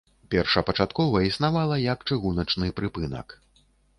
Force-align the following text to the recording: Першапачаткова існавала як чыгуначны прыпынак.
Першапачаткова 0.33 1.21
існавала 1.29 1.77
як 1.83 2.03
чыгуначны 2.09 2.73
прыпынак. 2.79 3.37